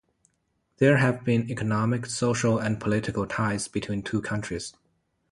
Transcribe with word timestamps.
There 0.77 0.97
have 0.97 1.23
been 1.23 1.47
economic, 1.51 2.07
social 2.07 2.57
and 2.57 2.79
political 2.79 3.27
ties 3.27 3.67
between 3.67 4.01
two 4.01 4.19
countries. 4.19 4.73